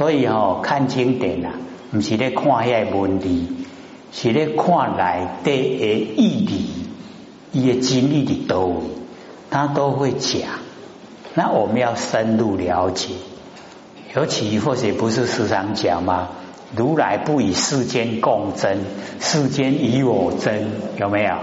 [0.00, 1.52] 所以哦，看经典啊，
[1.92, 3.28] 不是咧看遐文字，
[4.10, 6.70] 是咧看内底的义理，
[7.52, 8.82] 伊的经历的都，
[9.50, 10.40] 他都会讲。
[11.34, 13.12] 那我们要深入了解，
[14.14, 16.28] 尤其或许不是时常讲吗？
[16.74, 18.78] 如来不与世间共争，
[19.20, 21.34] 世间与我争，有没有？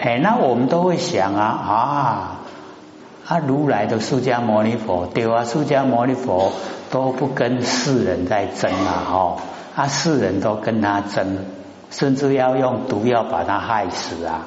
[0.00, 2.40] 哎，那我们都会想啊啊
[3.26, 3.38] 啊！
[3.46, 6.52] 如来的释迦牟尼佛，对啊，释迦牟尼佛
[6.90, 9.36] 都不跟世人在争啊，哦，
[9.76, 11.38] 啊，世人都跟他争，
[11.90, 14.46] 甚至要用毒药把他害死啊，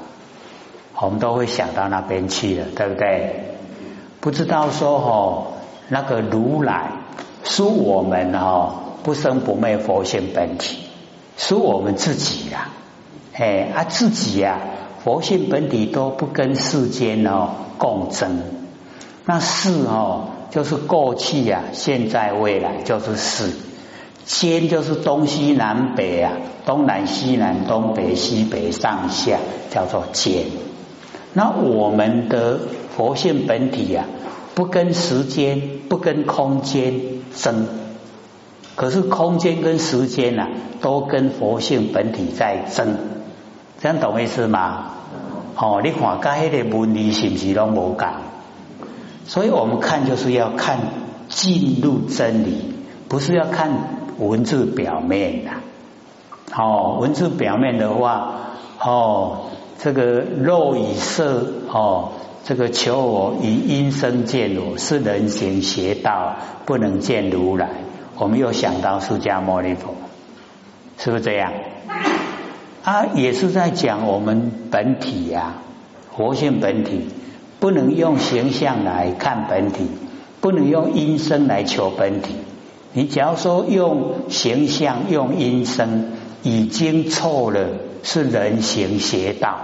[0.99, 3.55] 我们都会想到那边去了，对不对？
[4.19, 5.47] 不知道说哦，
[5.89, 6.91] 那个如来
[7.43, 10.79] 是我们哦不生不灭佛性本体，
[11.37, 12.69] 是我们自己呀，
[13.33, 14.59] 哎啊自己呀，
[15.03, 18.41] 佛性本体都不跟世间哦共争，
[19.25, 23.51] 那四哦就是过去呀，现在未来就是四，
[24.25, 26.33] 间就是东西南北啊，
[26.65, 29.37] 东南西南东北西北上下
[29.69, 30.45] 叫做间，
[31.33, 32.59] 那我们的。
[32.95, 34.05] 佛性本体呀，
[34.53, 36.93] 不跟时间、不跟空间
[37.35, 37.65] 争，
[38.75, 40.47] 可是空间跟时间呐，
[40.79, 42.95] 都跟佛性本体在争，
[43.81, 44.91] 这样懂意思吗？
[45.55, 48.13] 哦，你看刚才的文理是不是都无讲？
[49.25, 50.79] 所以我们看就是要看
[51.29, 52.73] 进入真理，
[53.07, 53.71] 不是要看
[54.19, 55.51] 文字表面的。
[56.55, 58.33] 哦，文字表面的话，
[58.79, 59.45] 哦，
[59.79, 62.11] 这个肉与色，哦。
[62.45, 66.35] 这个求我以因生见我是人行邪道，
[66.65, 67.69] 不能见如来。
[68.17, 69.95] 我们又想到释迦牟尼佛，
[70.97, 71.53] 是不是这样？
[72.83, 75.53] 啊，也是在讲我们本体呀，
[76.11, 77.07] 活性本体，
[77.63, 79.87] 不能用形象来看本体，
[80.41, 82.35] 不能用因生来求本体。
[82.91, 87.69] 你只要说用形象、用因生，已经错了，
[88.03, 89.59] 是人行邪道。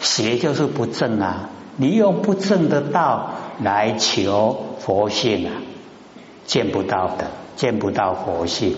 [0.00, 1.48] 邪就是不正啊！
[1.76, 3.30] 你用不正的道
[3.62, 5.62] 来求佛性啊，
[6.44, 8.74] 见不到的，见不到佛性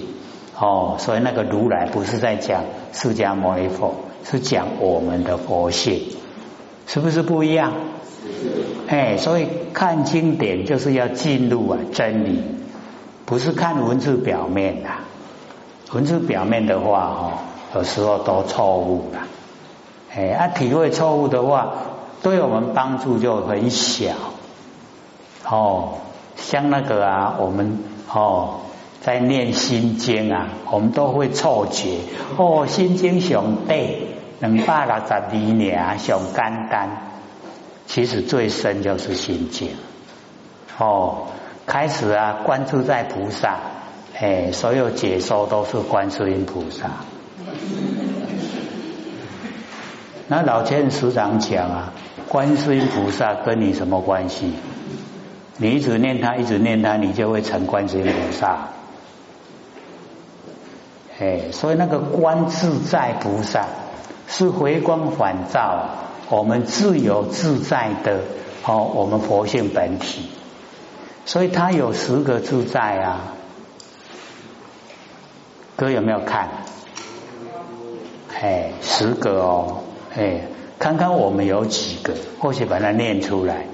[0.59, 0.97] 哦。
[0.99, 6.03] 所以那个如来不是在讲释迦牟尼佛，是讲我们的佛性，
[6.89, 7.75] 是不是不一样？
[8.89, 12.43] 哎，所以看经典就是要进入啊真理，
[13.27, 14.89] 不是看文字表面的。
[15.93, 17.33] 文字表面的话，哦，
[17.75, 19.21] 有时候都错误了。
[20.15, 21.75] 哎，啊，体会错误的话，
[22.23, 24.15] 对我们帮助就很小。
[25.47, 25.99] 哦，
[26.37, 27.79] 像那个啊，我们
[28.11, 28.61] 哦
[29.03, 31.99] 在念心经啊，我们都会错觉
[32.39, 34.09] 哦，心经上对
[34.41, 36.89] 两百六十二年上简单，
[37.87, 39.71] 其实最深就是心境。
[40.79, 41.27] 哦，
[41.67, 43.59] 开始啊，关注在菩萨，
[44.17, 46.89] 哎，所有解说都是观世音菩萨。
[50.29, 51.93] 那老千师长讲啊，
[52.29, 54.53] 观世音菩萨跟你什么关系？
[55.57, 58.69] 你一直念他，一直念他，你就会成观世音菩萨。
[61.19, 63.67] 哎，所以那个观自在菩萨
[64.29, 65.89] 是回光返照，
[66.29, 68.21] 我们自由自在的
[68.65, 70.29] 哦，我们佛性本体。
[71.25, 73.35] 所以他有十个自在啊，
[75.77, 76.49] 哥有没有看？
[78.41, 79.79] 哎，十个哦。
[80.15, 80.43] 哎，
[80.79, 83.67] 看看我们有几个，或许把它念出来。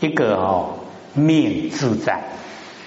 [0.00, 0.70] 一个哦，
[1.14, 2.22] 命自在，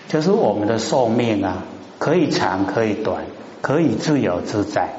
[0.08, 1.64] 就是我们的寿命啊，
[2.00, 3.26] 可以长可以短，
[3.62, 4.90] 可以自由自在。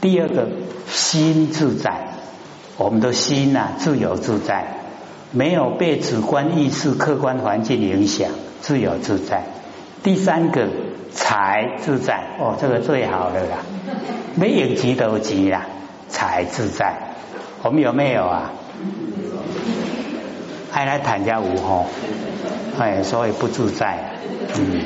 [0.00, 0.48] 第二个
[0.88, 2.08] 心自在，
[2.78, 4.64] 我们的心呐自由自在，
[5.30, 8.30] 没有被主观意识、客观环境影响，
[8.62, 9.44] 自由自在。
[10.02, 10.68] 第三个
[11.12, 13.58] 财自在，哦，这个最好的啦，
[14.36, 15.66] 没有急都急啦，
[16.08, 16.94] 财自在。
[17.62, 18.52] 我们有没有啊？
[20.70, 21.84] 还来谈家无吼，
[22.78, 23.98] 哎，所以不自在。
[24.56, 24.82] 嗯，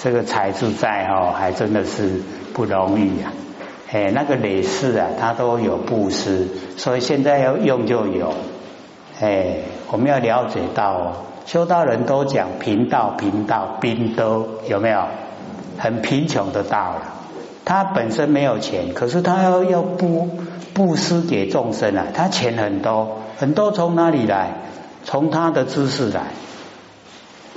[0.00, 2.22] 这个财自在哦，还真的是
[2.52, 3.32] 不容易呀。
[3.90, 8.32] 哎，那个累世啊，他都有布施，所以现在要用就有。
[9.20, 9.58] 哎，
[9.90, 15.02] 我们要了解到，修道人都讲贫道，贫道，贫都有没有？
[15.78, 17.02] 很贫穷的道了，
[17.64, 20.28] 他本身没有钱，可是他要要布。
[20.74, 24.50] 布施给众生啊，他钱很多，很多从哪里来？
[25.04, 26.24] 从他的知识来，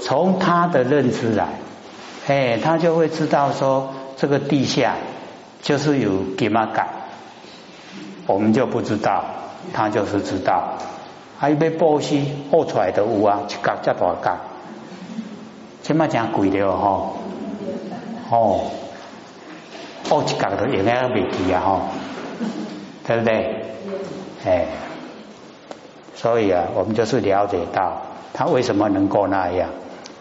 [0.02, 1.50] 从他的认知来，
[2.28, 4.96] 哎，他就会知道说这个地下
[5.62, 6.88] 就是有给嘛干，
[8.28, 9.24] 我们就不知道，
[9.74, 10.76] 他就是知道，
[11.38, 14.38] 还有被波西挖出来的有啊，一格这大格，
[15.84, 17.14] 这么讲贵的哦，
[18.30, 18.62] 哦，
[20.10, 21.82] 哦，一角都应该未记啊，吼，
[23.06, 23.66] 对不对？
[24.46, 24.66] 哎，
[26.16, 28.02] 所以啊，我们就是了解到
[28.34, 29.70] 他为什么能够那样，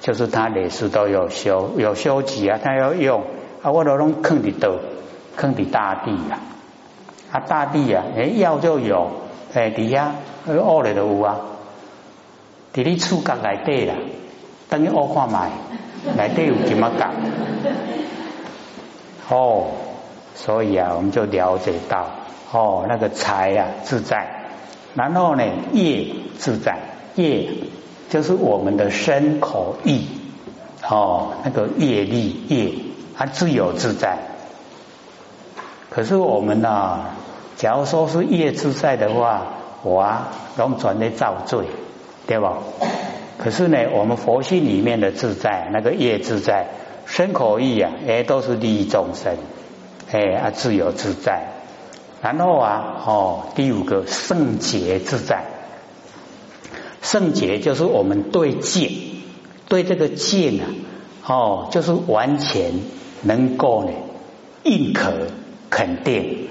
[0.00, 3.22] 就是他每次都有修，有修己啊，他要用
[3.62, 4.78] 啊，我都拢坑里头，
[5.38, 6.34] 坑底大地啊，
[7.30, 9.08] 啊，大地啊，哎，要就有，
[9.54, 10.12] 哎，底下
[10.46, 11.36] 恶的都有啊，
[12.74, 13.94] 伫你厝角来底啦。
[14.68, 15.50] 等于我看买，
[16.16, 17.14] 来底有怎么讲？
[19.30, 19.66] 哦，
[20.34, 22.06] 所以啊，我们就了解到，
[22.50, 24.26] 哦，那个财啊自在，
[24.94, 26.78] 然后呢业自在，
[27.14, 27.48] 业
[28.10, 30.08] 就是我们的身口意，
[30.88, 32.72] 哦，那个业力业，
[33.16, 34.18] 它自由自在。
[35.90, 37.06] 可是我们呢，
[37.56, 39.46] 假如说是业自在的话，
[39.82, 41.64] 我啊，龙转的造罪，
[42.26, 42.58] 对吧？
[43.38, 46.66] 可是呢，我们佛性里面的自在，那个业自在，
[47.06, 49.36] 身口意啊，也，都是利益众生，
[50.10, 51.54] 哎啊，自由自在。
[52.20, 55.44] 然后啊，哦，第五个圣洁自在，
[57.00, 58.90] 圣洁就是我们对戒，
[59.68, 60.64] 对这个戒呢，
[61.24, 62.72] 哦，就是完全
[63.22, 63.92] 能够呢
[64.64, 65.12] 认可
[65.70, 66.48] 肯定，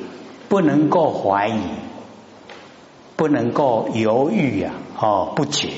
[0.50, 1.60] 不能够怀疑，
[3.16, 5.70] 不能够犹豫啊，哦，不决。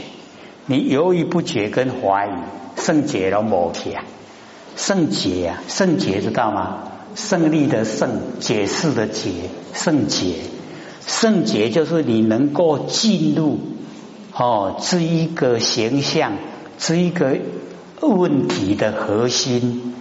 [0.66, 4.04] 你犹豫不决跟怀疑，圣洁都冇起啊！
[4.76, 6.84] 圣洁啊，圣洁知道吗？
[7.16, 10.36] 胜利的胜，解释的解，圣洁，
[11.06, 13.58] 圣洁就是你能够进入
[14.34, 16.34] 哦，这一个形象，
[16.78, 17.38] 这一个
[18.00, 19.96] 问题的核心，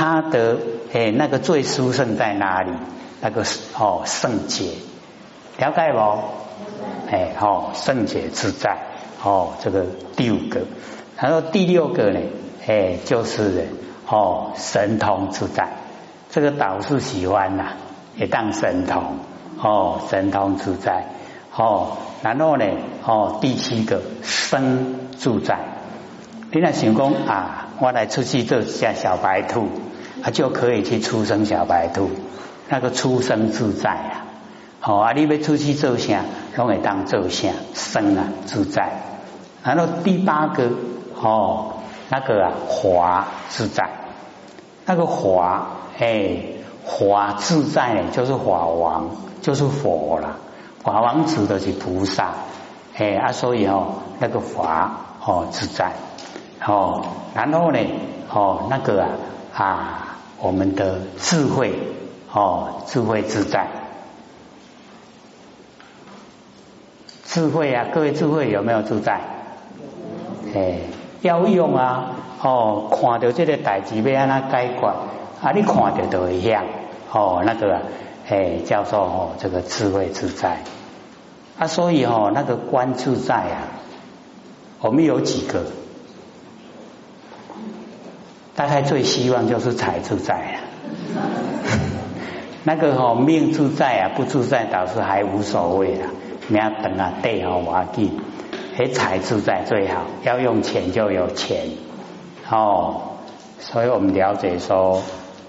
[0.00, 0.56] 他的
[0.94, 2.72] 哎那个最殊胜在哪里？
[3.20, 3.44] 那个
[3.78, 4.70] 哦圣洁，
[5.58, 7.12] 了解不？
[7.12, 8.78] 哎哦圣洁自在。
[9.22, 9.84] 哦，这个
[10.16, 10.62] 第五个，
[11.18, 12.20] 然后第六个呢，
[12.66, 13.68] 哎，就是
[14.08, 15.68] 哦，神通自在。
[16.30, 17.74] 这个导师喜欢呐，
[18.16, 19.18] 也当神通
[19.60, 21.04] 哦，神通自在
[21.54, 21.98] 哦。
[22.22, 22.64] 然后呢，
[23.04, 25.58] 哦，第七个生自在。
[26.52, 29.68] 你那想讲啊，我来出去做下小白兔，
[30.22, 32.10] 他就可以去出生小白兔，
[32.68, 34.24] 那个出生自在啊。
[34.80, 36.20] 好啊，你要出去做啥，
[36.56, 38.90] 拢会当做啥生啊自在。
[39.62, 40.70] 然后第八个
[41.20, 41.74] 哦，
[42.08, 43.90] 那个啊，华自在，
[44.86, 45.66] 那个华
[45.98, 46.38] 哎，
[46.82, 49.10] 华自在呢，就是法王，
[49.42, 50.38] 就是佛了。
[50.82, 52.32] 法王指的是菩萨，
[52.96, 54.90] 哎啊，所以哦，那个华
[55.22, 55.92] 哦自在
[56.66, 57.04] 哦，
[57.34, 57.78] 然后呢
[58.32, 59.10] 哦，那个啊
[59.60, 61.74] 啊，我们的智慧
[62.32, 63.68] 哦，智慧自在，
[67.26, 69.20] 智慧啊，各位智慧有没有自在？
[70.54, 70.78] 哎，
[71.20, 72.12] 要用啊！
[72.40, 74.86] 哦，看到这个代志要安那解决
[75.42, 75.52] 啊？
[75.54, 76.64] 你看到都会样
[77.12, 77.82] 哦，那个
[78.30, 80.62] 哎，叫做哦，这个智慧自在
[81.58, 81.66] 啊。
[81.66, 83.68] 所以哦，那个观自在啊，
[84.80, 85.66] 我们有几个，
[88.54, 90.56] 大概最希望就是财自在啊。
[92.64, 96.10] 那个哦，命自在啊，不自在倒是还无所谓啊，
[96.48, 98.10] 命等啊，对哦，我记。
[98.76, 101.68] 诶，财自在最好，要用钱就有钱
[102.50, 103.02] 哦。
[103.58, 105.02] 所以我们了解说，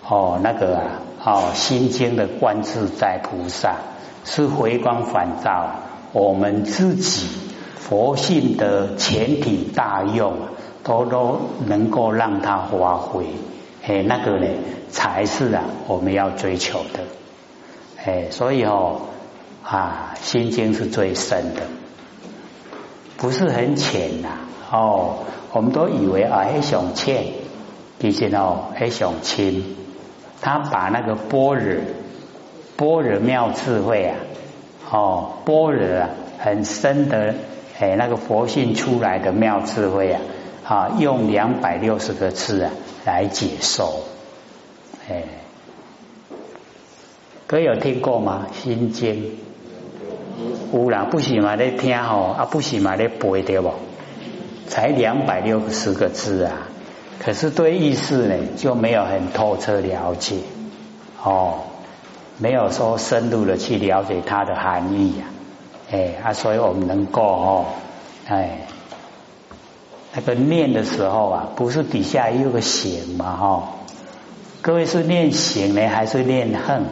[0.07, 0.84] 哦，那个啊，
[1.24, 3.75] 哦，心经的观自在菩萨
[4.25, 5.72] 是回光返照，
[6.12, 7.27] 我们自己
[7.75, 10.34] 佛性的全体大用，
[10.84, 13.26] 都都能够让它发挥。
[13.84, 14.48] 哎，那个呢，
[14.90, 17.00] 才是啊，我们要追求的。
[18.04, 19.02] 哎，所以哦，
[19.64, 21.62] 啊，心经是最深的。
[23.18, 24.30] 不是很浅呐，
[24.72, 25.20] 哦，
[25.52, 27.26] 我们都以为啊，黑熊浅，
[28.00, 29.76] 其实哦，黑熊轻。
[30.42, 31.82] 他把那个般若，
[32.76, 34.18] 般若妙智慧啊，
[34.92, 36.10] 哦，般若啊，
[36.40, 37.36] 很深的
[37.80, 40.22] 哎，那个佛性出来的妙智慧啊，
[40.65, 42.72] 啊，用两百六十个字啊
[43.06, 44.03] 来解说，
[45.10, 45.24] 哎，
[47.48, 48.48] 各位有听过吗？
[48.53, 49.38] 心经。
[50.74, 51.56] 有啦，不是嘛？
[51.56, 52.96] 咧听吼，啊，不是嘛？
[52.96, 53.72] 咧背对不？
[54.68, 56.70] 才两百六十个字啊，
[57.20, 60.38] 可是对意思呢就没有很透彻了解
[61.22, 61.60] 哦，
[62.38, 65.25] 没有说深入的去了解它的含义呀，
[65.91, 67.65] 哎啊，所以我们能够哦，
[68.27, 68.60] 哎，
[70.13, 73.70] 那个念的时候啊，不是底下有个行嘛哈？
[74.62, 76.84] 各位是念行呢，还是念恨？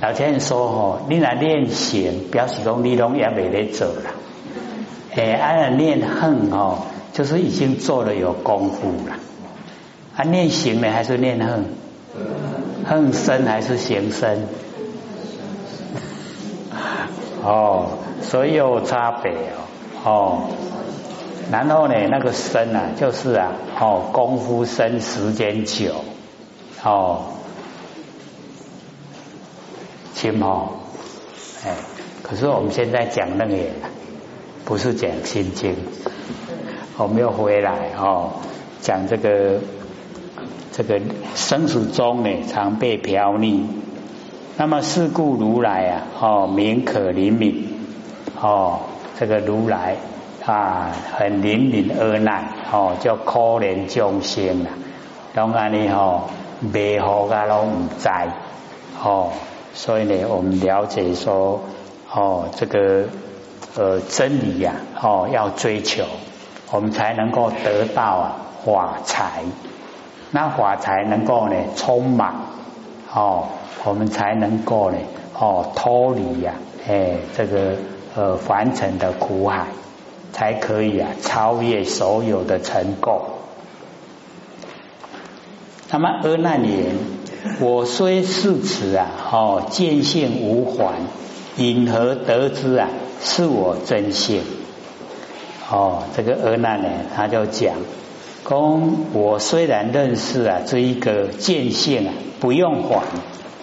[0.00, 4.10] 老天人说吼，你来念行，表示讲你拢也未咧做了。
[5.14, 9.16] 哎，按念恨吼，就是已经做了有功夫了。
[10.16, 11.64] 啊，念行呢还是念恨？
[12.84, 14.44] 恨生还是行生？
[17.42, 17.86] 哦，
[18.20, 19.64] 所以有差别哦。
[20.06, 20.50] 哦，
[21.50, 26.04] 然后呢，那个生啊，就是啊，哦，功夫深，时间久，
[26.84, 27.22] 哦，
[30.14, 30.68] 清哦，
[31.64, 31.74] 哎，
[32.22, 33.56] 可是我们现在讲那个，
[34.64, 35.74] 不是讲心经，
[36.96, 38.30] 我们又回来哦，
[38.80, 39.58] 讲这个
[40.70, 41.00] 这个
[41.34, 43.64] 生死中呢，常被飘溺。
[44.56, 47.66] 那么世故如来啊，哦，名可灵敏，
[48.40, 48.82] 哦，
[49.18, 49.96] 这个如来
[50.44, 54.70] 啊，很灵敏而难，哦，叫可怜众生啊，
[55.34, 56.22] 当然呢，哦，
[56.72, 58.28] 未好噶拢唔在，
[59.02, 59.30] 哦，
[59.74, 61.60] 所以呢，我们了解说，
[62.12, 63.04] 哦，这个
[63.76, 66.04] 呃真理呀，哦，要追求，
[66.70, 69.42] 我们才能够得到啊法财，
[70.30, 72.34] 那法财能够呢充满，
[73.12, 73.48] 哦。
[73.84, 74.98] 我们才能够呢，
[75.38, 76.54] 哦，脱离呀，
[76.88, 77.76] 哎，这个
[78.16, 79.66] 呃凡尘的苦海，
[80.32, 83.20] 才可以啊超越所有的尘垢。
[85.90, 86.96] 那么阿难言：
[87.60, 90.94] 我虽是此啊，哦，见性无还，
[91.56, 92.88] 因何得知啊？
[93.22, 94.42] 是我真性。
[95.70, 97.74] 哦，这个阿难呢，他就讲：
[98.42, 103.02] 公我虽然认识啊，这一个见性啊，不用还。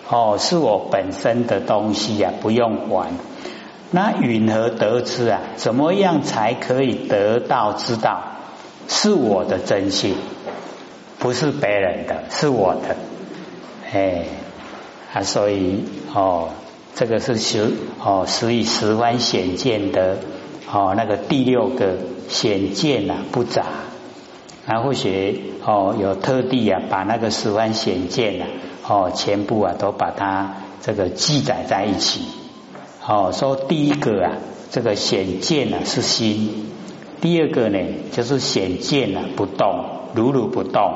[0.09, 3.09] 哦，是我本身的东西呀，不用还。
[3.95, 5.39] 那云何得知啊？
[5.55, 8.23] 怎么样才可以得到知道
[8.87, 10.15] 是我的真心？
[11.19, 12.95] 不是别人的，是我的。
[13.93, 14.25] 哎
[15.13, 16.49] 啊，所以哦，
[16.95, 17.71] 这个是十
[18.03, 20.17] 哦，十以十番显见的
[20.71, 21.95] 哦，那个第六个
[22.29, 23.63] 显见呐，不杂。
[24.65, 28.45] 然后学哦，有特地啊，把那个十番显见呐。
[28.87, 32.23] 哦，全部啊都把它这个记载在一起。
[33.05, 34.37] 哦，说第一个啊，
[34.71, 36.49] 这个显见啊是心；
[37.19, 37.79] 第二个呢，
[38.13, 40.93] 就是显见啊不动，如如不动。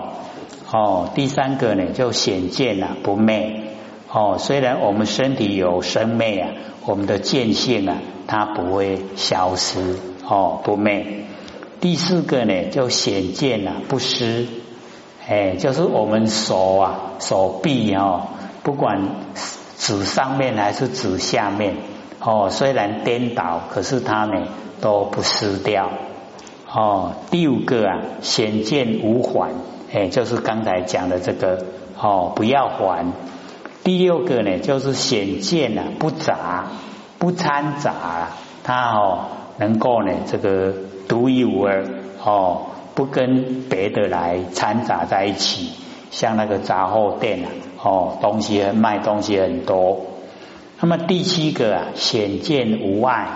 [0.71, 3.73] 哦，第三个呢，就显见啊不灭。
[4.09, 6.49] 哦，虽然我们身体有生灭啊，
[6.85, 9.97] 我们的见性啊，它不会消失。
[10.25, 11.25] 哦，不灭。
[11.81, 14.47] 第四个呢，就显见啊不失。
[15.27, 18.27] 哎，就是我们手啊，手臂哦，
[18.63, 19.09] 不管
[19.77, 21.75] 指上面还是指下面
[22.29, 24.47] 哦，虽然颠倒，可是它呢
[24.81, 25.89] 都不失掉
[26.69, 27.13] 哦。
[27.31, 29.53] 第五个啊，显见无还，
[29.93, 31.63] 哎，就是刚才讲的这个
[31.97, 33.13] 哦，不要还。
[33.85, 36.65] 第六个呢，就是显见啊不杂，
[37.17, 37.93] 不掺杂，
[38.61, 39.19] 它哦
[39.57, 40.73] 能够呢这个
[41.07, 41.85] 独一无二
[42.21, 42.63] 哦。
[42.93, 45.71] 不跟别的来掺杂在一起，
[46.11, 47.47] 像那个杂货店啊，
[47.81, 50.01] 哦，东西卖东西很多。
[50.79, 53.27] 那么第七个啊，显见无碍，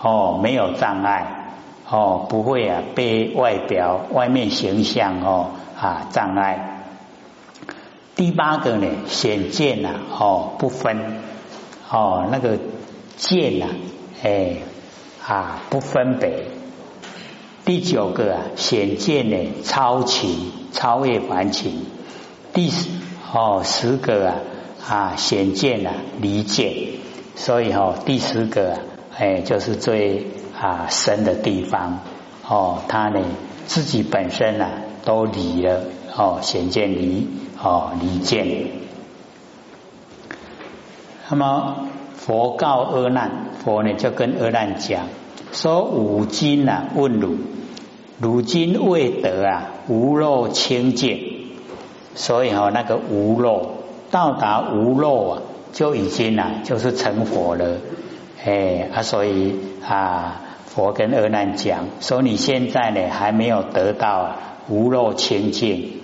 [0.00, 1.50] 哦，没有障碍，
[1.90, 6.84] 哦，不会啊被外表外面形象哦啊障碍。
[8.14, 11.20] 第八个呢，显见呐，哦，不分，
[11.90, 12.58] 哦，那个
[13.16, 13.66] 见呐，
[14.22, 14.58] 哎
[15.26, 16.46] 啊，不分别。
[17.64, 21.86] 第九个啊，显见呢，超情，超越凡情。
[22.52, 22.88] 第十
[23.32, 24.36] 哦，十个啊
[24.86, 26.72] 啊，显见啊，离见。
[27.36, 28.78] 所以哦，第十个
[29.16, 30.26] 哎，就是最
[30.60, 32.00] 啊深的地方
[32.48, 33.20] 哦，他呢
[33.66, 34.70] 自己本身啊
[35.04, 35.80] 都离了
[36.16, 37.26] 哦，显见离
[37.60, 38.46] 哦，离见。
[41.28, 43.30] 那么佛告阿难，
[43.64, 45.06] 佛呢就跟阿难讲。
[45.52, 47.36] 说五经啊，问汝，
[48.20, 51.18] 汝今未得啊，无漏清净，
[52.14, 53.83] 所以哈，那个无漏
[54.14, 55.42] 到达无漏啊，
[55.72, 57.78] 就已经啊，就是成佛了，
[58.44, 64.36] 哎啊，所以啊，佛跟阿难讲，说你现在呢还没有得到啊
[64.68, 65.94] 无漏清净，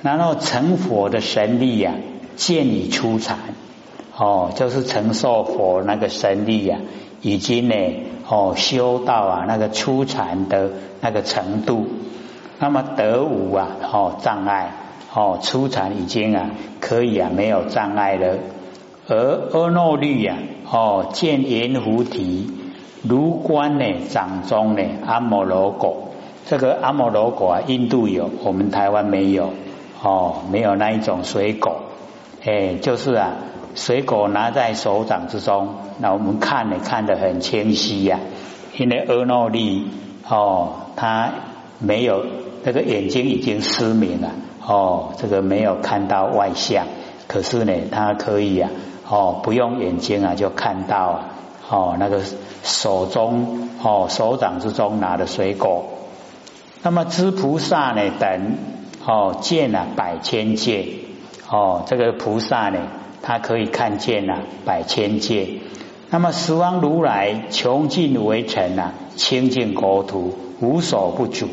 [0.00, 1.92] 然后成佛的神力呀，
[2.34, 3.36] 见你出禅，
[4.16, 6.78] 哦，就是承受佛那个神力呀，
[7.20, 7.74] 已经呢。
[8.26, 10.70] 哦，修到啊那个初禅的
[11.02, 11.88] 那个程度，
[12.58, 14.72] 那么得无啊哦障碍
[15.14, 16.50] 哦初禅已经啊
[16.80, 18.38] 可以啊没有障碍了，
[19.08, 20.38] 而阿耨律啊
[20.70, 22.50] 哦见阎浮提
[23.02, 26.10] 如观呢掌中呢阿摩罗果，
[26.46, 29.50] 这个阿摩罗果啊印度有，我们台湾没有
[30.02, 31.82] 哦没有那一种水果，
[32.44, 33.32] 哎就是啊。
[33.72, 38.18] 水果拿在手掌之中，那我们看呢，看得很清晰呀。
[38.76, 39.86] 因为阿诺利
[40.28, 41.30] 哦，他
[41.78, 42.26] 没有
[42.64, 44.32] 那个眼睛已经失明了
[44.70, 46.86] 哦，这个没有看到外相，
[47.26, 48.70] 可是呢，他可以啊
[49.08, 51.24] 哦，不用眼睛啊就看到啊
[51.68, 52.20] 哦那个
[52.62, 55.86] 手中哦手掌之中拿的水果。
[56.84, 58.58] 那么知菩萨呢等
[59.04, 60.86] 哦见了百千界
[61.48, 62.78] 哦，这个菩萨呢，
[63.22, 65.48] 他可以看见了百千界。
[66.10, 71.48] 那么十方如来穷尽为尘啊，清净国土无所不主。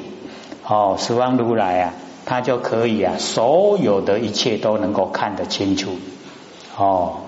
[0.68, 1.94] 哦，十方如来啊，
[2.28, 5.92] 他就可以啊，所有的一切都能够看得清楚。
[6.78, 7.22] 哦，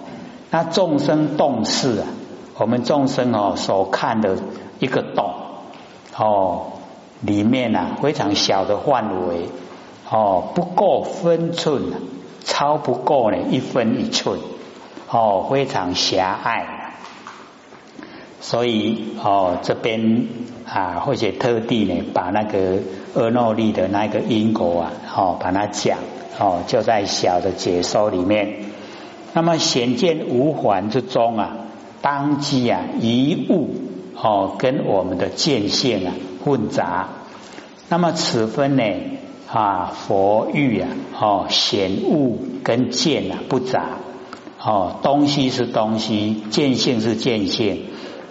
[0.52, 2.08] 那众生动视啊，
[2.58, 4.38] 我们众生哦所看的
[4.80, 5.34] 一个洞
[6.18, 6.74] 哦，
[7.22, 9.48] 里面啊非常小的范围
[10.12, 11.82] 哦，不够分寸，
[12.44, 14.38] 超不过呢一分一寸
[15.10, 16.79] 哦，非常狭隘。
[18.42, 20.28] 所以哦，这边
[20.66, 22.80] 啊，或者特地呢，把那个
[23.16, 25.98] 阿诺利的那个因果啊，哦，把它讲
[26.40, 28.66] 哦，就在小的解说里面。
[29.34, 31.58] 那么显见无环之中啊，
[32.02, 33.70] 当机啊，一物
[34.16, 37.10] 哦，跟我们的见性啊混杂。
[37.90, 38.84] 那么此分呢
[39.52, 40.88] 啊，佛欲啊，
[41.20, 43.98] 哦，显物跟见啊不杂
[44.64, 47.86] 哦，东西是东西，见性是见性。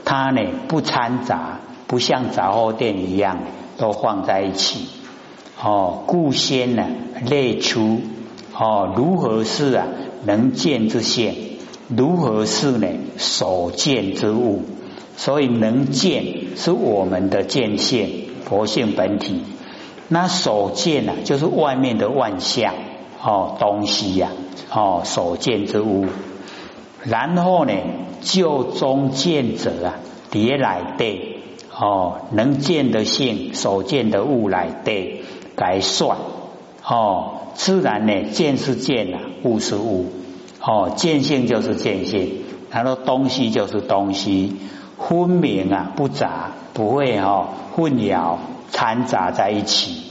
[0.08, 3.40] 它呢不掺杂，不像杂货店一样
[3.76, 4.86] 都放在一起。
[5.62, 6.86] 哦，故先呢
[7.26, 8.00] 列出
[8.54, 9.86] 哦，如何是啊
[10.24, 11.34] 能见之现？
[11.94, 12.88] 如何是呢
[13.18, 14.62] 所见之物？
[15.18, 19.42] 所以能见是我们的见性，佛性本体。
[20.08, 22.72] 那所见呢，就是外面的万象
[23.22, 24.30] 哦，东西呀
[24.72, 26.06] 哦，所见之物。
[27.04, 27.72] 然后呢？
[28.20, 29.94] 就中见者啊，
[30.32, 31.38] 叠来对
[31.72, 35.22] 哦，能见的性，所见的物来对
[35.54, 36.18] 改算
[36.84, 40.06] 哦，自然呢，见是见啊，物是物
[40.60, 42.40] 哦，见性就是见性，
[42.72, 44.56] 然后东西就是东西，
[44.98, 48.38] 分明啊，不杂，不会哦混淆
[48.72, 50.02] 掺杂在一起。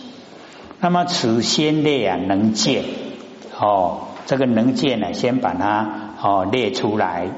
[0.79, 2.85] 那么此先列啊，能见
[3.59, 7.29] 哦，这个能见呢，先把它哦列出来。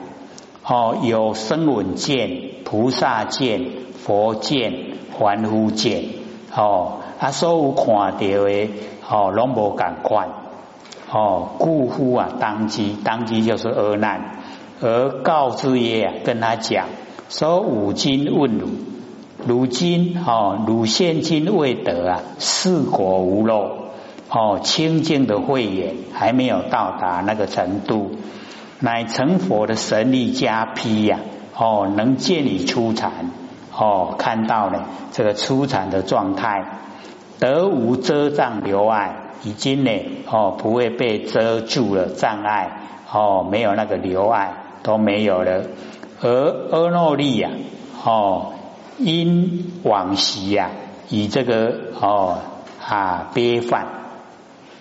[0.66, 3.68] 哦，有声闻见、菩萨见、
[4.04, 4.74] 佛见、
[5.18, 6.06] 凡夫见。
[6.56, 8.70] 哦，啊，所有看到的
[9.08, 10.30] 哦，拢无感官。
[11.12, 14.40] 哦，故乎啊，当机，当机就是阿难，
[14.82, 16.86] 而告之耶，跟他讲，
[17.30, 18.68] 说五经问汝，
[19.46, 23.72] 如今哦，汝现今未得啊，四果无漏，
[24.30, 28.12] 哦，清净的慧眼还没有到达那个程度。
[28.80, 31.20] 乃成佛的神力加披呀，
[31.56, 33.12] 哦，能见你出禅，
[33.78, 36.66] 哦，看到了这个出禅的状态，
[37.40, 39.92] 得无遮障留碍，已经呢，
[40.32, 42.72] 哦，不会被遮住了障碍，
[43.12, 45.64] 哦，没有那个留碍都没有了。
[46.22, 46.30] 而
[46.72, 47.50] 阿耨利呀，
[48.06, 48.54] 哦，
[48.98, 50.70] 因往昔呀，
[51.10, 52.40] 以这个哦
[52.86, 53.88] 啊悲犯，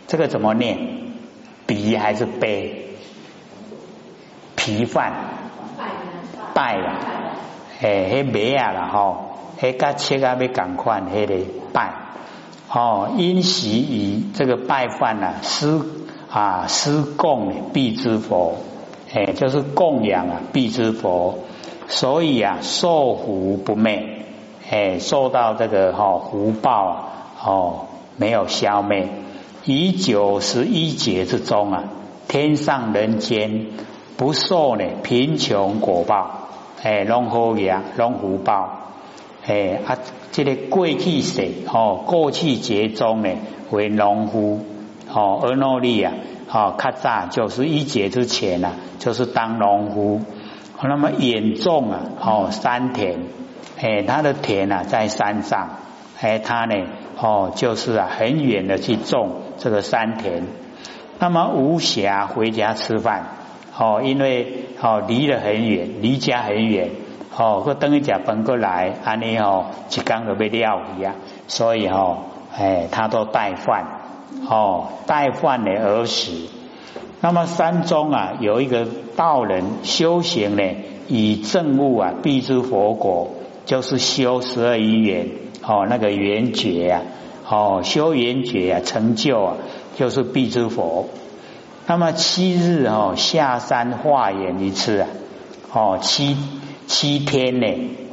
[0.06, 0.78] 这个怎么念？
[1.66, 2.87] 鼻还是悲？
[4.76, 5.12] 提饭。
[6.52, 6.98] 拜啦，
[7.80, 9.16] 诶，迄麦啊啦吼，
[9.60, 11.34] 迄甲切啊要共款，迄个
[11.72, 11.92] 拜，
[12.72, 15.80] 哦，因习以这个拜饭啊，施
[16.28, 18.56] 啊施供必之佛，
[19.14, 21.38] 诶，就是供养啊必之佛，
[21.86, 24.24] 所以啊受福不灭，
[24.68, 27.04] 诶，受到这个哈福报啊，
[27.44, 29.08] 哦，没有消灭，
[29.64, 31.84] 以九十一劫之中啊，
[32.26, 33.66] 天上人间。
[34.18, 36.48] 不受呢贫穷果报，
[36.82, 38.90] 哎，拢好呀，拢福报，
[39.46, 39.96] 哎啊，
[40.32, 43.30] 这个过去世哦，过去劫中呢
[43.70, 44.66] 为农夫
[45.08, 46.12] 哦，而努力啊，
[46.50, 50.20] 哦，较早就是一劫之前呐，就是当农夫，
[50.82, 53.20] 那么严重啊，哦，山田，
[53.80, 55.68] 哎，他的田啊在山上，
[56.20, 56.74] 哎，他呢，
[57.20, 60.42] 哦，就是啊，很远的去种这个山田，
[61.20, 63.36] 那么无暇回家吃饭。
[63.78, 66.90] 哦，因为哦离得很远，离家很远，
[67.36, 71.14] 哦，或等一家奔过来，安尼哦，一缸都被料一样，
[71.46, 72.24] 所以哦，
[72.56, 73.86] 哎，他都带饭，
[74.50, 76.48] 哦，带饭的而食。
[77.20, 78.86] 那么山中啊，有一个
[79.16, 80.62] 道人修行呢，
[81.06, 83.30] 以正悟啊，必知佛果，
[83.64, 85.28] 就是修十二因缘，
[85.62, 87.02] 哦，那个缘觉啊，
[87.48, 89.54] 哦，修缘觉啊，成就啊，
[89.96, 91.06] 就是必知佛。
[91.90, 95.08] 那么七日哦下山化缘一次啊，
[95.72, 96.36] 哦七
[96.86, 97.66] 七天呢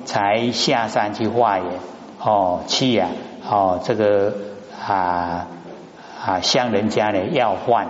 [0.06, 1.68] 才下山去化缘
[2.22, 3.10] 哦七啊
[3.46, 4.34] 哦，这个
[4.88, 5.48] 啊
[6.26, 7.90] 啊向人家呢要饭。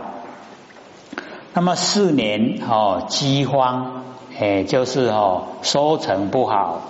[1.53, 4.05] 那么四年哦饥荒，
[4.39, 6.81] 哎就是哦收成不好，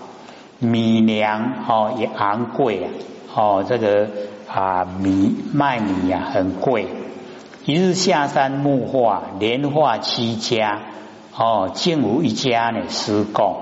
[0.60, 2.88] 米粮哦也昂贵啊，
[3.36, 4.08] 哦这个
[4.48, 6.88] 啊米卖米呀很贵。
[7.66, 10.82] 一日下山木化，连化七家，
[11.36, 13.56] 哦，竟无一家呢施供。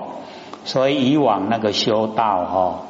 [0.66, 2.82] 所以以往那个修道哈，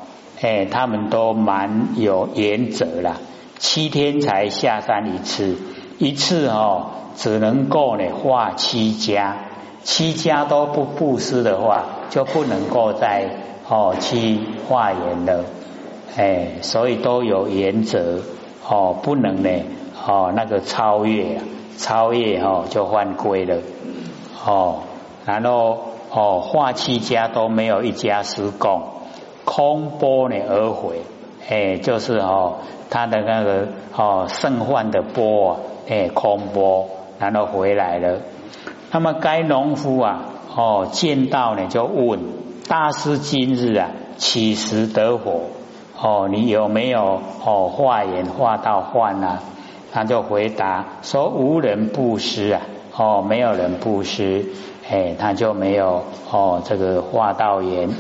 [0.43, 3.21] 哎，他们都蛮有原则了，
[3.59, 5.57] 七天才下山一次，
[5.99, 9.37] 一次哦，只能够呢化七家，
[9.85, 13.29] 七家都不布施的话，就不能够再
[13.69, 15.45] 哦去化缘了，
[16.17, 18.21] 哎，所以都有原则
[18.69, 19.51] 哦，不能呢。
[20.07, 21.41] 哦，那个超越，
[21.79, 23.57] 超越哦，就犯规了。
[24.45, 24.81] 哦，
[25.25, 25.79] 然后
[26.11, 28.83] 哦，化七家都没有一家施供，
[29.45, 31.01] 空波呢而回，
[31.49, 32.57] 哎，就是哦，
[32.91, 35.57] 他的那个哦剩饭的钵，
[35.89, 36.87] 哎，空波，
[37.19, 38.19] 然后回来了。
[38.93, 40.21] 那么该农夫啊，
[40.55, 42.21] 哦，见到呢就问
[42.69, 45.41] 大师今日啊，起时得火？
[46.01, 49.41] 哦，你有没有哦化缘化到幻啊？
[49.95, 52.63] 他就回答说：“无人布施啊，
[52.97, 54.45] 哦，没有人布施，
[54.91, 56.03] 哎，他就没有
[56.33, 57.91] 哦这个化道言。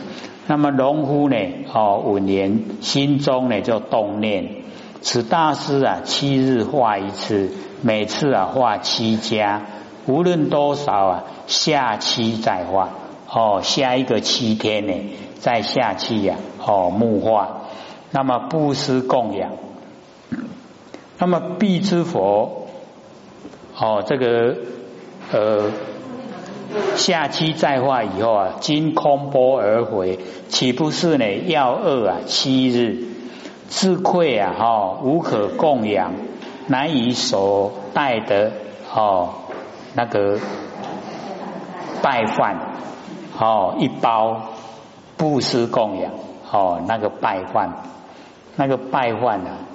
[0.48, 1.36] 那么农夫呢，
[1.72, 4.48] 哦，五年心中呢就动念：
[5.02, 9.62] 此大师啊，七日化一次，每次啊化七家，
[10.06, 12.88] 无论多少啊，下期再化。
[13.32, 14.92] 哦，下一个七天呢，
[15.38, 16.34] 再下期呀，
[16.66, 17.60] 哦，木化。
[18.10, 19.52] 那么布施供养。”
[21.24, 22.66] 那么必之佛，
[23.80, 24.58] 哦，这个
[25.32, 25.70] 呃，
[26.96, 31.24] 下期再化以后啊，经空波而回，岂不是呢？
[31.46, 33.06] 要饿啊，七日
[33.68, 36.12] 自愧啊，哈，无可供养，
[36.66, 38.52] 难以所带的
[38.94, 39.30] 哦，
[39.94, 40.38] 那个
[42.02, 42.58] 拜饭
[43.40, 44.42] 哦，一包
[45.16, 46.12] 布施供养
[46.52, 47.72] 哦，那个拜饭，
[48.56, 49.72] 那个拜饭啊。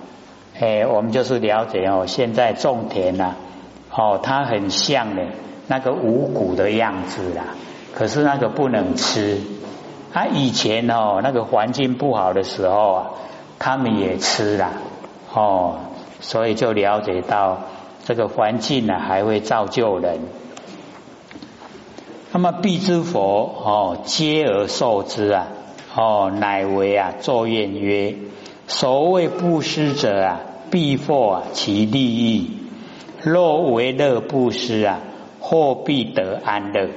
[0.60, 3.36] 哎，我们就是了解哦，现在种田呐，
[3.95, 5.24] 哦，它很像的
[5.67, 7.56] 那个五谷的样子啦。
[7.95, 9.39] 可是那个不能吃。
[10.12, 13.06] 他以前哦，那个环境不好的时候啊，
[13.58, 14.72] 他们也吃啦。
[15.34, 15.80] 哦，
[16.19, 17.60] 所以就了解到
[18.04, 20.19] 这个环境呢，还会造就人。
[22.34, 25.48] 那么必之佛哦，皆而受之啊。
[25.95, 28.15] 哦，乃为啊，作愿曰：
[28.67, 30.41] 所谓布施者啊。
[30.71, 32.51] 必获其利益，
[33.21, 34.99] 若为乐布施啊，
[35.39, 36.89] 或必得安乐。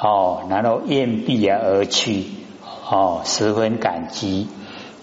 [0.00, 2.24] 哦，然后厌避啊而去，
[2.90, 4.48] 哦，十分感激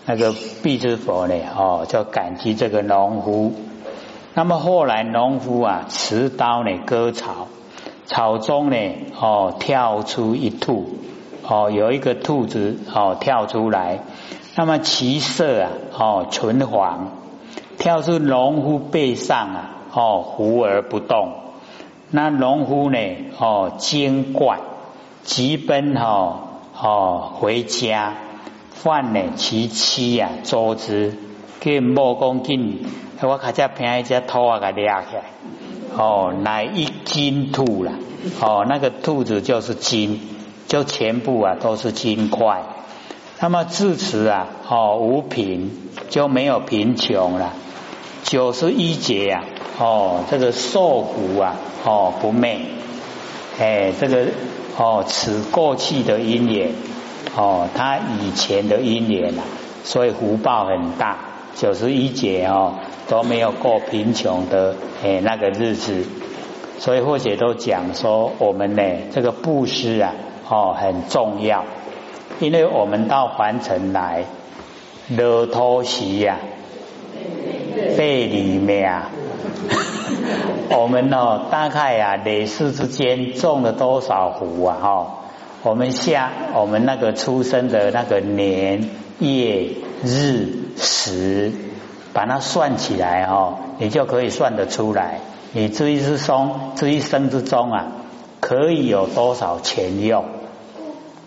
[0.05, 3.53] 那个必之佛呢，哦，就感激这个农夫。
[4.33, 7.47] 那么后来农夫啊，持刀呢割草，
[8.05, 8.77] 草中呢，
[9.19, 10.97] 哦，跳出一兔，
[11.47, 13.99] 哦，有一个兔子哦跳出来，
[14.55, 17.20] 那么其色啊，哦，纯黄。
[17.77, 21.33] 跳出农夫背上啊，哦，伏而不动。
[22.09, 22.97] 那农夫呢，
[23.39, 24.59] 哦，惊怪，
[25.23, 26.41] 急奔哈，
[26.79, 28.13] 哦，回家，
[28.83, 31.15] 唤呢其妻呀，捉之，
[31.59, 32.85] 跟莫公紧，
[33.21, 35.23] 我卡只平一只兔啊，给抓起来，
[35.97, 37.93] 哦，乃一金兔了，
[38.41, 40.19] 哦，那个兔子就是金，
[40.67, 42.63] 就全部啊都是金块。
[43.43, 45.71] 那么自此啊，哦，无贫
[46.09, 47.53] 就没有贫穷了。
[48.21, 49.43] 九十一节呀，
[49.79, 52.59] 哦，这个受苦啊，哦，不昧，
[53.59, 54.27] 哎，这个
[54.77, 56.69] 哦，此过去的因缘，
[57.35, 59.43] 哦，他以前的因缘啊，
[59.83, 61.17] 所以福报很大。
[61.55, 62.75] 九十一节哦，
[63.09, 66.05] 都没有过贫穷的哎那个日子，
[66.77, 70.13] 所以或者都讲说，我们呢，这个布施啊，
[70.47, 71.65] 哦，很重要，
[72.41, 74.25] 因为我们到凡尘来，
[75.09, 76.39] 乐托席呀。
[77.97, 79.09] 背里面啊，
[80.77, 84.77] 我们哦，大概啊，累世之间种了多少福啊？
[84.81, 85.07] 哈，
[85.63, 89.69] 我们下我们那个出生的那个年月
[90.03, 91.51] 日时，
[92.13, 95.19] 把它算起来哈，你就可以算得出来。
[95.53, 97.87] 你这一之中，这一生之中啊，
[98.39, 100.25] 可以有多少钱用，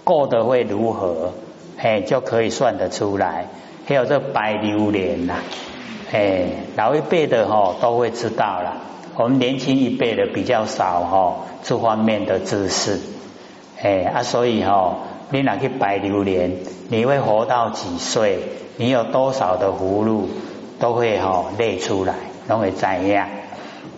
[0.05, 1.33] 过得会如何？
[1.79, 3.47] 嘿，就可以算得出来。
[3.87, 5.35] 还有这白榴莲呐。
[6.13, 8.77] 哎，老一辈的哈都会知道了，
[9.17, 13.01] 我们年轻一辈的比较少哈这方面的知识。
[13.83, 14.99] 哎啊，所以哈
[15.31, 16.53] 你哪去拜榴莲，
[16.89, 18.39] 你会活到几岁？
[18.77, 20.29] 你有多少的葫芦，
[20.79, 22.15] 都会哈列出来，
[22.47, 23.29] 都会怎样？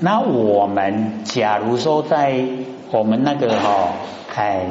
[0.01, 2.41] 那我们假如说在
[2.91, 3.89] 我们那个哈
[4.35, 4.67] 哎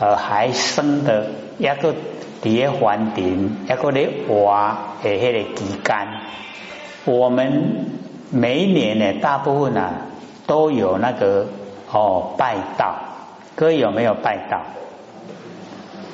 [0.00, 1.26] 呃还生的
[1.58, 1.94] 一个
[2.40, 6.08] 蝶环境，一个咧活的迄个期间，
[7.04, 7.86] 我们
[8.30, 9.92] 每一年呢，大部分啊
[10.46, 11.46] 都有那个
[11.90, 12.96] 哦拜道，
[13.54, 14.62] 各位有没有拜道？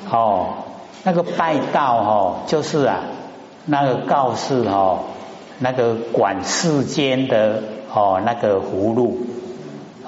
[0.09, 0.47] 哦，
[1.03, 2.99] 那个拜道哦，就是啊
[3.65, 4.99] 那个告示哦，
[5.59, 7.63] 那个管世间的。
[7.93, 9.17] 哦，那个葫芦，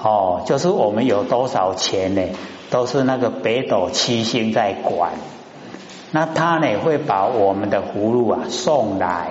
[0.02, 2.22] 哦，就是我们有多少钱呢？
[2.70, 5.12] 都是那个北斗七星在管。
[6.10, 9.30] 那他呢会把我们的葫芦啊送来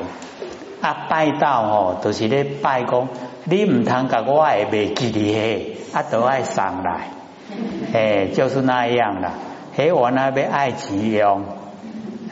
[0.82, 3.08] 啊拜到哦，都是咧拜公，
[3.46, 7.08] 你唔通甲我也袂记哩嘿，啊都爱送来，
[7.93, 9.32] 哎，就是那样啦。
[9.76, 11.46] 嘿，我那边爱吉用，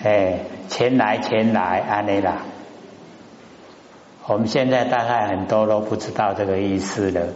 [0.04, 2.40] 哎，钱来钱来，安尼啦。
[4.28, 7.28] 我们现在大概很多都不知道这个意思了，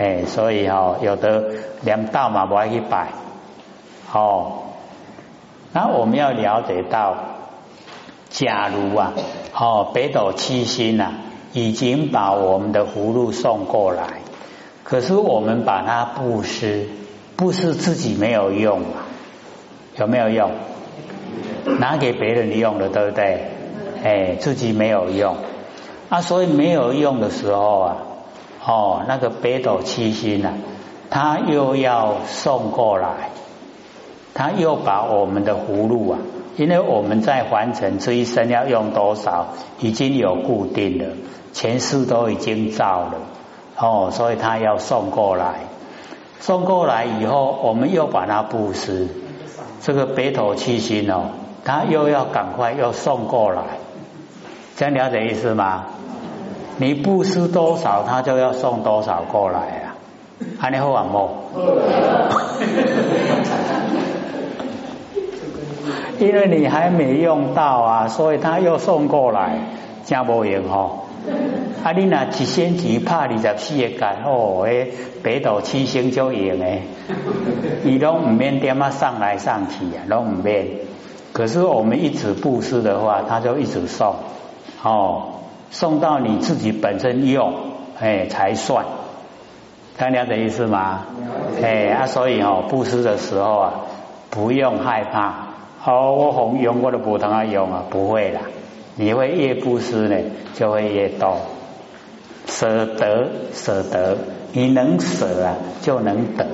[0.00, 1.44] 哎，所以哦，有的
[1.82, 3.08] 连道嘛不爱去摆，
[4.10, 4.62] 哦，
[5.74, 7.16] 那我们要了解到，
[8.30, 9.12] 假如啊，
[9.54, 11.12] 哦，北斗七星呐，
[11.52, 14.22] 已经把我们的葫芦送过来，
[14.84, 16.88] 可是我们把它布施，
[17.36, 19.04] 布施自己没有用啊，
[19.98, 20.50] 有没有用？
[21.78, 23.50] 拿给别人用了，对不对？
[24.02, 25.36] 哎，自己没有用。
[26.08, 27.96] 啊，所以没有用的时候啊，
[28.64, 30.52] 哦，那个北斗七星啊，
[31.08, 33.30] 他又要送过来，
[34.34, 36.18] 他又把我们的葫芦啊，
[36.56, 39.48] 因为我们在完成这一生要用多少，
[39.80, 41.06] 已经有固定的，
[41.52, 43.14] 前世都已经造了，
[43.76, 45.60] 哦，所以他要送过来，
[46.38, 49.08] 送过来以后，我们又把它布施，
[49.80, 51.30] 这个北斗七星哦，
[51.64, 53.62] 他又要赶快又送过来，
[54.76, 55.86] 这样了解意思吗？
[56.80, 59.94] 你布施多少，他就要送多少过来啊！
[60.58, 61.28] 安尼好啊，冇，
[66.18, 69.58] 因为你还没用到啊，所以他又送过来，
[70.06, 71.04] 真无用吼。
[71.84, 74.90] 啊，你那一仙级怕二十四个干哦，诶，
[75.22, 76.80] 北斗七星就用诶，
[77.82, 80.66] 你拢唔免点啊上来上去啊，拢唔免。
[81.34, 84.14] 可是我们一直布施的话，他就一直送
[84.82, 85.24] 哦。
[85.70, 87.54] 送到你自己本身用，
[87.98, 88.84] 哎，才算，
[89.96, 91.06] 看了解意思吗？
[91.62, 93.72] 哎啊，所以哦，布施的时候啊，
[94.30, 95.48] 不用害怕。
[95.84, 98.40] 哦，我红用过的补汤啊用啊，不会啦。
[98.96, 100.16] 你会越布施呢，
[100.54, 101.36] 就会越多。
[102.46, 104.18] 舍得舍得，
[104.52, 106.46] 你能舍啊，就能得。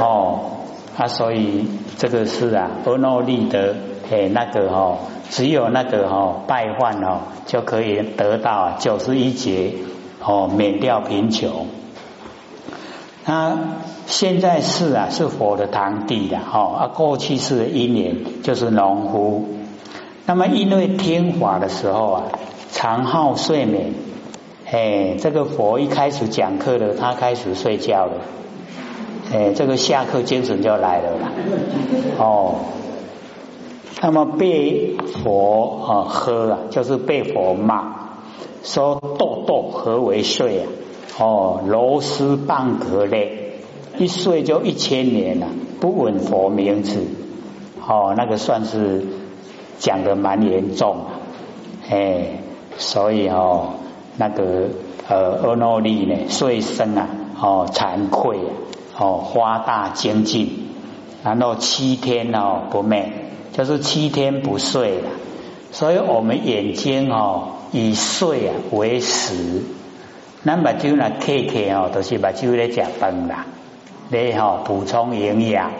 [0.00, 0.57] 哦，
[0.98, 1.64] 啊，所以
[1.96, 3.74] 这个是啊，阿耨利德。
[4.10, 4.96] 哎，那个哦，
[5.28, 9.74] 只有那个哦，拜饭哦，就可以得到九十一劫
[10.24, 11.66] 哦，免掉贫穷。
[13.26, 13.58] 那
[14.06, 19.46] 现在是啊，是佛的堂弟的哦，啊，过去是一年就是农夫。
[20.24, 22.22] 那么因为听法的时候啊，
[22.72, 23.92] 长号睡眠，
[24.72, 28.12] 哎，这个佛一开始讲课的，他开始睡觉了，
[29.32, 31.32] 哎，这个下课精神就来了啦，
[32.18, 32.54] 哦。
[34.00, 38.10] 那么被佛啊喝啊，就是被佛骂，
[38.62, 40.66] 说豆豆何为睡啊？
[41.18, 43.58] 哦，螺丝棒格嘞，
[43.98, 45.48] 一睡就一千年了，
[45.80, 47.00] 不闻佛名字，
[47.84, 49.04] 哦，那个算是
[49.80, 51.18] 讲的蛮严重啊，
[51.90, 52.40] 哎，
[52.76, 53.70] 所以哦，
[54.16, 54.68] 那个
[55.08, 57.08] 呃阿耨利呢，睡生啊，
[57.42, 58.54] 哦惭愧啊，
[58.98, 60.68] 哦花大精进，
[61.24, 63.04] 然后七天哦不寐。
[63.50, 65.10] 就是七天不睡了，
[65.72, 69.64] 所以我们眼睛哦以睡啊为食，
[70.44, 73.46] 那目睭呢看看哦都是目睭在食饭啦，
[74.10, 75.72] 你哈补充营养，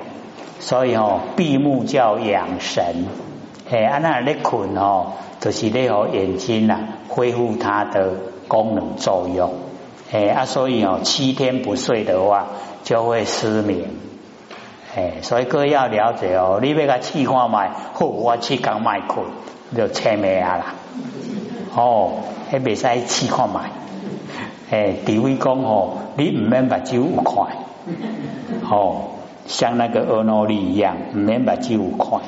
[0.58, 3.06] 所以哦闭目叫养神，
[3.70, 8.10] 哎，安那咧困哦，就是咧哦眼睛啊恢复它的
[8.48, 9.52] 功能作用，
[10.10, 12.46] 哎啊，所以哦七天不睡的话
[12.82, 13.90] 就会失眠。
[14.96, 19.26] 哎，所以各位要了解哦，你要个试看卖，好，我试刚买困
[19.76, 20.74] 就签名啊啦。
[21.76, 23.70] 哦，还未使试看卖。
[24.70, 27.56] 哎，地位讲哦，你唔免把酒快。
[28.70, 29.10] 哦，
[29.46, 32.20] 像那个阿诺利一样，唔免把酒快。